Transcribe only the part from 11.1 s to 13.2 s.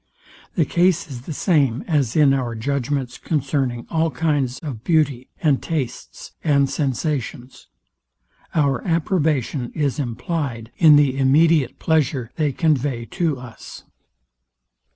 immediate pleasure they convey